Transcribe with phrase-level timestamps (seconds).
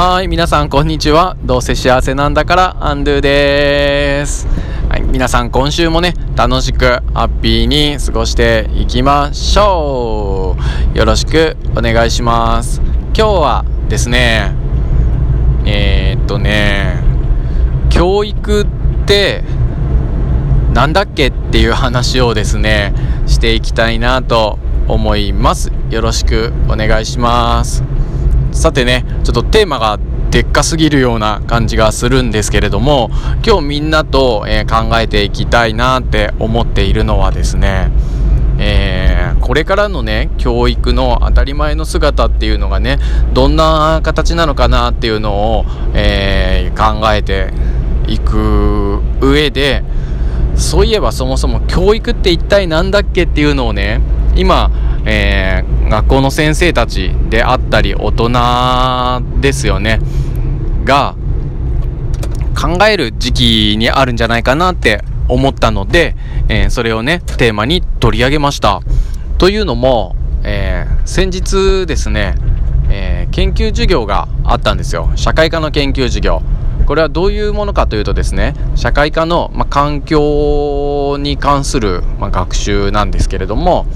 [0.00, 1.36] はい、皆さんこんにちは。
[1.42, 4.46] どうせ幸せなんだからアンドゥです。
[4.88, 10.54] はい、皆さん今週もね、楽しくハッピーに過ごしていきましょ
[10.94, 10.96] う。
[10.96, 12.80] よろしくお願いします。
[13.12, 14.54] 今日はですね、
[15.66, 17.02] えー、っとね、
[17.90, 18.66] 教育っ
[19.04, 19.42] て
[20.74, 22.94] なんだっけっていう話をですね、
[23.26, 25.72] していきたいなと思います。
[25.90, 27.97] よろしくお願いします。
[28.58, 30.00] さてねちょっとテーマが
[30.30, 33.08] でっかすぎるような感じがするんですけれども
[33.46, 37.90] 今日みんなと、えー、考えていきたいなって思っているのはですね
[38.60, 42.98] えー、これからのね教育の当たり前の姿っていうのがね
[43.32, 47.52] どんな形なのかなっていうのを、えー、考えて
[48.08, 49.84] いく上で
[50.56, 54.00] そういえばそもそも教育って一体何だっけっていうのをね
[54.34, 54.72] 今
[55.10, 60.00] えー、学校の先生たちであったり大人ですよね。
[60.84, 61.14] が
[62.58, 66.16] 考える時期にあるんじゃないかなって思ったので、
[66.48, 68.80] えー、それをねテーマに取り上げました。
[69.38, 72.34] というのも、えー、先日ですね、
[72.90, 75.10] え研究授業があったんですよ。
[75.14, 76.42] 社会科の研究授業。
[76.88, 83.86] これはどういうものかというとですね社会科の、ま環境に関する、ま学習なんですけれども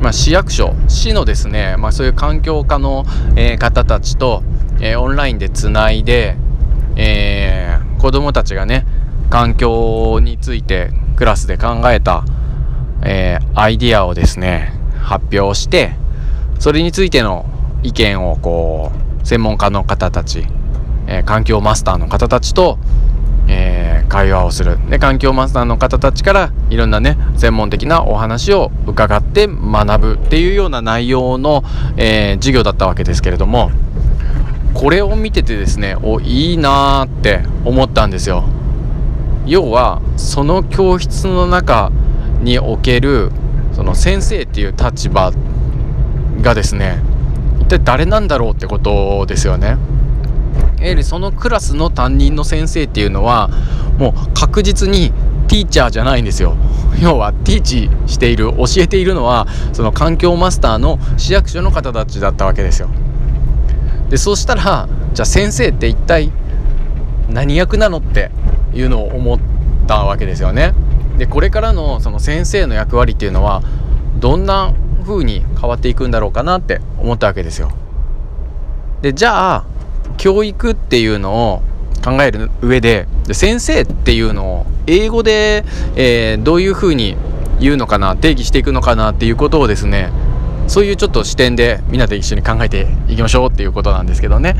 [0.00, 3.04] まあ、市役所市のですね、まあ、そういう環境課の、
[3.36, 4.42] えー、方たちと、
[4.80, 6.36] えー、オンラインでつないで、
[6.96, 8.86] えー、子どもたちがね
[9.30, 12.24] 環境についてクラスで考えた、
[13.04, 15.94] え、アイディアをですね発表して
[16.58, 17.44] それについての
[17.82, 20.46] 意見をこう専門家の方たち、
[21.06, 22.78] え、環境マスターの方たちと、
[24.08, 24.78] 会話をする。
[24.88, 31.62] で環境マスターの方たちからいろんなね専門的なお話を伺って学ぶっていうような内容の、
[31.96, 33.70] えー、授業だったわけですけれども
[34.74, 38.44] これを見ててですねおいいなーって思ったんですよ。
[39.46, 41.90] 要はその教室の中
[42.42, 43.30] における
[43.72, 45.32] その先生っていう立場
[46.42, 47.00] がですね
[47.60, 49.76] 一体誰なんだろうってことですよね。
[50.80, 53.50] やはりそのクラスの担任の先生っていうのは
[53.98, 55.12] もう確実に
[55.48, 56.56] ティーチャーじゃないんですよ。
[57.00, 62.88] 要はティーチしている教えているのはその環境マスターの市役所の方たちだったわけですよ。
[64.10, 66.32] でそうしたらじゃあ先生って一体
[67.28, 68.30] 何役なのって
[68.74, 69.38] いうのを思っ
[69.86, 70.74] たわけですよね。
[71.18, 73.62] でこれからのその先生の役割っていうのは
[74.18, 74.72] どんな
[75.04, 77.70] 風に変わっていくんだろうかなって思ったわけですよ。
[79.02, 79.64] でじゃあ
[80.16, 81.62] 教育っていうのを
[82.08, 85.64] 考える上で先生っていうのを英語で、
[85.96, 87.16] えー、どういうふうに
[87.60, 90.10] 言うのかな定義していくのかなっていうことをですね
[90.66, 94.54] そういうちょっと視点でみんなで一緒に考えていきましょうっていうことなんですけどね。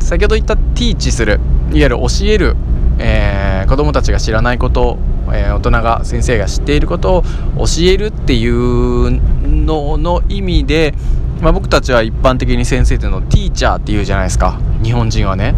[0.00, 2.56] 先ほど言ったティーチするいわゆる教える、
[2.98, 4.98] えー、子どもたちが知らないこと
[5.32, 7.22] え、大人が先生が知っていることを
[7.56, 10.94] 教えるっていうのの意味で
[11.40, 14.58] まあ、僕たちは一般的に先生っていうのをティーチャーっていうじゃないですか。
[14.82, 15.54] 日本人はね。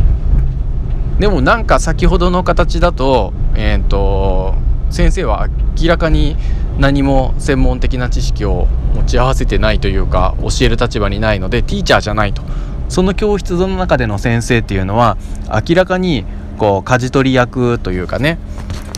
[1.18, 4.54] でもなんか先ほどの形だとえっ、ー、と
[4.90, 5.48] 先生は
[5.80, 6.36] 明らかに
[6.78, 12.42] 何も専門的な知識を持ち合わせてないというか教える立場にないのでティーチャーじゃないと。
[12.88, 15.16] その教室の中での先生っていうのは
[15.68, 16.24] 明らかに
[16.56, 18.38] こう舵取り役というかね、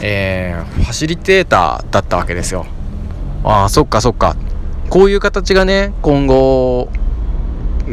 [0.02, 2.66] えー、ファシリテーターだったわけですよ。
[3.44, 4.36] ああそっかそっか。
[4.90, 6.88] こういう形がね今後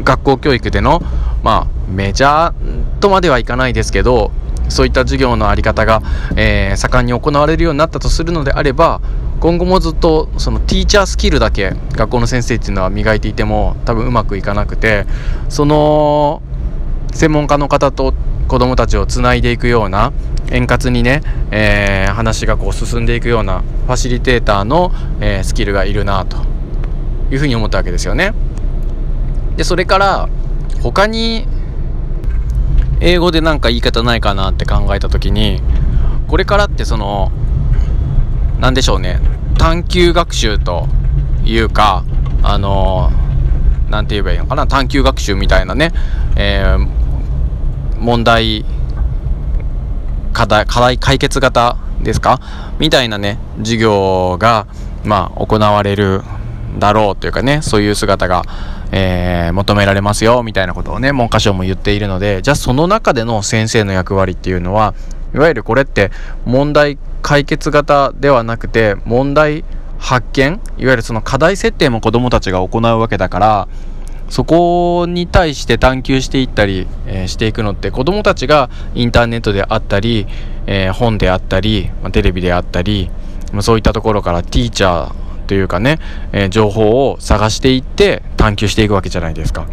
[0.03, 1.01] 学校教育での
[1.43, 4.31] まあメジャーとまではいかないですけど
[4.69, 6.01] そういった授業の在り方が、
[6.35, 9.01] えー、盛んに行われるようになったとするのであれば
[9.39, 15.05] 今後もずっとそのティーチャースキルだけ学校の先生っていうのは磨いていても多分うまくいかなくて
[15.49, 16.41] その
[17.13, 18.13] 専門家の方と
[18.47, 20.13] 子どもたちをつないでいくような
[20.51, 26.37] 円滑にね、えー、話がこう進んでいくようなファシリテーターの、えー、スキルがいるなと
[27.31, 28.33] いうふうに思ったわけですよね。
[29.57, 30.29] でそれから
[30.81, 31.47] 他に
[33.01, 35.61] 英語で何か言い方ないかなって考えた時に
[36.27, 37.31] これからってその
[38.59, 39.19] 何でしょうね。
[39.57, 40.87] 探究学習と
[41.43, 42.03] いうか
[42.43, 43.11] あの
[43.89, 44.67] 何て言えばいいのかな。
[44.67, 45.91] 探究学習みたいなね、
[46.35, 48.65] えー、問題
[50.33, 52.39] 課題課題解決型ですか？
[52.79, 54.67] みたいなね授業が
[55.03, 56.21] まあ行われる
[56.79, 58.43] だろうというかねそういう姿が、
[58.91, 64.93] えー、求められますよみたいなことをね文科省も言っているのでじゃあその中での先生の役割っていうのは
[65.33, 66.11] いわゆるこれって
[66.45, 69.63] 問題解決型ではなくて問題
[69.97, 73.67] 発見いわゆるその課題設定も子どもたちが行うわけだから
[74.29, 80.25] そこに対して探求していったり、えー、していくのって子どもたちがインターネットであったり、
[80.65, 83.09] えー、本であったり、まあ、テレビであったり、
[83.51, 85.99] まあ、そういったところからティーチャーというかね、
[86.31, 89.67] えー、情報を探していって探求していくわけじゃないですか。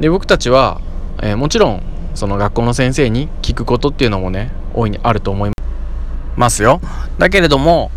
[0.00, 0.80] で僕たちは、
[1.22, 1.82] えもちろん
[2.14, 5.50] その学校の先生に聞くことっていうのもね大いにあると思い
[6.36, 6.80] ますよ。
[7.18, 7.90] だけれども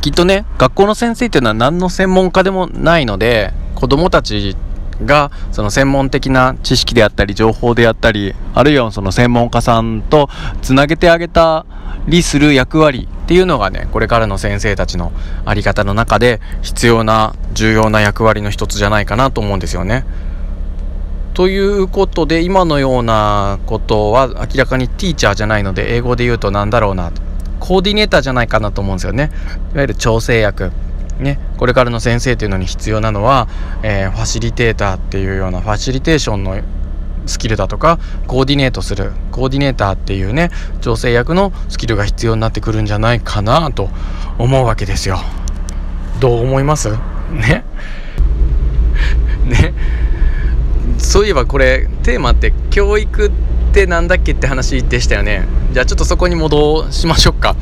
[0.00, 4.56] きっとね学校の先生っていうのは何の専門家でもないので子どもたち
[5.04, 10.28] がその専門的な知識であったり情報であったりあるいはその専門家さんと
[10.62, 11.66] つなげてあげた
[12.06, 15.12] りする役割っていうのがねこれからの先生たちの
[15.46, 20.04] 在り方の中で必要な重要な役割の一つじゃないかなと思うんですよね。
[21.32, 27.10] ということで今のようなことは明らかにティーチャーじゃないので英語で言うと何だろうな
[27.58, 29.30] コーディネーターじゃないかなと思うんですよね。
[29.72, 30.70] いわゆる調整役。
[31.18, 33.48] ね、これからの先生というのに必要なのは、
[33.82, 36.60] えー、ファシリテーターっていうようなファシリテーションの
[37.26, 40.50] スキルだとかコーディネートするコーディネーターっていうね
[40.82, 43.88] 調整役のスキルが必要になってくるんじゃないかなと
[44.38, 45.18] 思うわけですよ。
[46.20, 46.90] どう思います？
[47.30, 47.64] ね？
[49.46, 49.72] ね？
[50.98, 53.30] そういえばこれテーマって教育っ
[53.72, 55.46] てなんだっけって話でしたよね。
[55.72, 57.56] じゃあちょっとそこに戻しましょうか。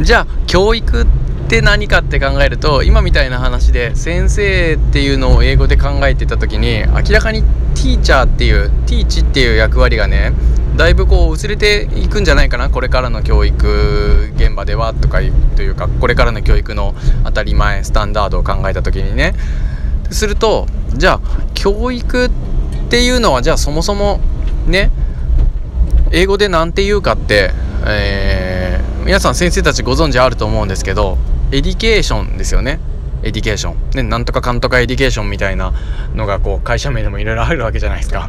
[0.00, 1.06] じゃあ教育
[1.52, 10.32] って何かって考えると今みたいな話で先生っていうのを英語で考えてた時に明らかにティーチャーっていうティーチっていう役割がね
[10.78, 15.18] だいぶこう薄れていくんじゃないかなこれからの教育現場ではとか
[15.54, 16.94] というかこれからの教育の
[17.24, 19.34] 当たり前スタンダードを考えた時にね。
[20.10, 21.20] するとじゃあ
[21.52, 22.30] 教育っ
[22.88, 24.20] ていうのはじゃあそもそも
[24.66, 24.90] ね
[26.12, 27.50] 英語で何て言うかって、
[27.86, 31.18] えー、皆さん先生たちご存知あると思うんですけど
[31.52, 32.80] education ですよね。
[33.22, 33.90] education。
[33.90, 35.74] ねなんとかかんとか education みたいな
[36.14, 38.26] のがこう会社名でもいろいろあるわけじゃないですか。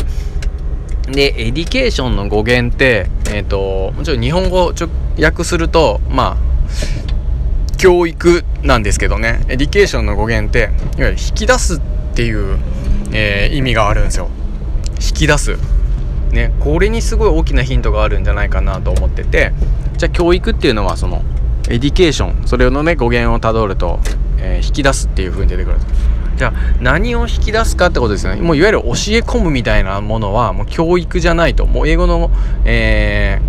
[1.07, 9.45] で education の語源ってえっ、ー、ともちろん日本語直訳するとまあ教育なんですけどね。
[9.47, 11.79] education の語源っていわゆる引き出すっ
[12.15, 12.57] ていう、
[13.13, 14.29] えー、意味があるんですよ。
[14.95, 15.57] 引き出す。
[16.31, 19.53] ねこれにすごい大きなヒントがあるんじゃないかなと思ってて。
[19.95, 21.23] じゃあ教育っていうのはその
[21.73, 23.99] education それのね語源をたどると、
[24.37, 25.77] えー、引き出すっていう風に出てくる
[26.37, 28.41] じゃあ何を引き出すかってことですよね。
[28.41, 28.91] もういわゆる教え
[29.21, 32.29] 込むみたいなものはもう教育じゃないともう英語の、
[32.65, 33.39] え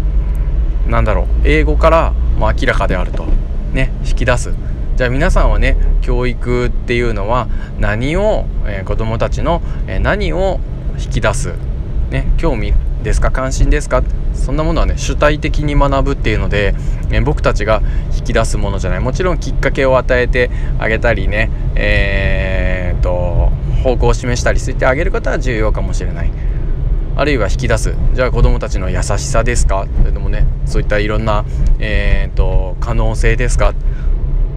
[0.87, 3.27] ー、なんだろう英語からも明らかであると。
[3.73, 4.55] ね引き出す。
[4.97, 7.49] じゃあ皆さんはね教育っていうのは
[7.79, 10.61] 何を、えー、子どもたちの、えー、何を
[10.99, 11.55] 引き出す、
[12.15, 12.73] ね、興味
[13.03, 14.05] ですか関心ですか？
[14.35, 16.77] そんなものはね主体的に学ぶっていうので、
[17.11, 17.83] え僕たちが
[18.17, 19.01] 引き出すものじゃない。
[19.01, 23.51] もちろんきっかけを与えてあげたりねえー、っと
[23.83, 26.31] 方向を示したりしてあげることは重要かもしれない。
[27.17, 27.95] あるいは引き出す。
[28.15, 29.87] じゃあ子どもたちの優しさですか？
[29.99, 31.45] それともねそういったいろんな、
[31.81, 33.75] えー、っと可能性ですか？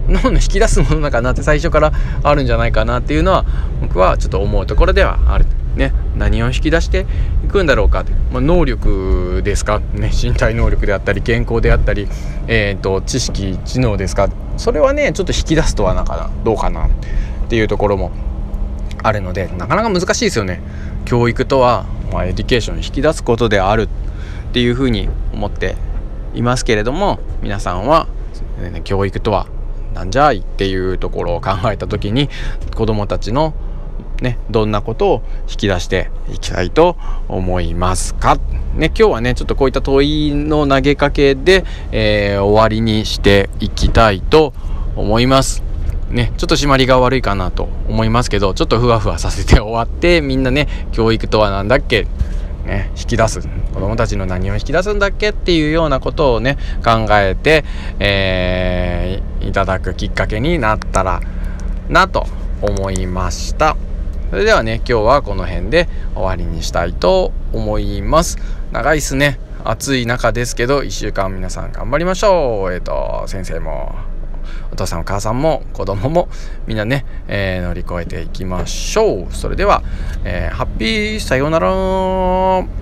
[0.08, 3.44] の引き出すものなかなって最初からあるんじゃないかなっていうのは
[3.82, 5.44] 僕はちょっと思うところではある。
[5.76, 7.06] ね、何を引き出して
[7.44, 12.08] いくんだろうか、まあ、能力ですか、ね、身体能力であったり健康であったり、
[12.48, 14.28] えーと、知識知能ですか？
[14.56, 16.90] それはねちょっと引き出すとはなかどうかなっ
[17.48, 18.10] ていうところも
[19.02, 20.60] あるのでなかなか難しいですよね。
[21.04, 23.88] 教育とは、まあ、エディケーションを引き出すことであるっ
[24.52, 25.76] ていうふうに思って
[26.34, 28.08] いますけれども皆さんは、
[28.60, 29.46] ね、教育とは
[29.94, 32.28] なんじゃいっていうところを考えた時に
[32.74, 33.54] 子どもたちの
[34.20, 36.96] ね、どんなことを引き出していきたいと
[37.28, 38.36] 思いますか？
[38.74, 44.52] ね、今日はね、ちょっとこういった問いの投げかけで、えー、終わりにしていきたいと
[44.96, 45.62] 思います。
[46.10, 52.06] ね、ちょっと締まりが悪いかなと思いますけど、ちょっとふわふわさせて終わって、みんなね、教育とは何だっけ？
[52.64, 53.48] ね、引き出す子
[53.80, 57.64] 供たちの何を引き出すんだっけっていうようなことをね考えて、
[57.98, 61.20] えー、いただくきっかけになったら
[61.88, 62.26] なと
[62.60, 63.76] 思いました。
[64.30, 68.38] それではね今日はこの辺で終わりにしたいと思います。
[68.72, 69.38] 長いっすね。
[69.64, 72.72] 暑い中ですけど1週間皆さん頑張りましょう。
[72.72, 73.94] えっ、ー、と先生も
[74.70, 76.28] お父さんお母さんも子供も
[76.66, 79.34] みんなね、えー、乗り越えていきましょう。
[79.34, 79.82] それでは、
[80.24, 82.68] えー、ハッピーさようなら。